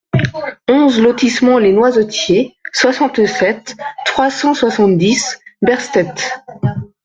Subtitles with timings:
[0.67, 6.35] onze lotissement les Noisetiers, soixante-sept, trois cent soixante-dix, Berstett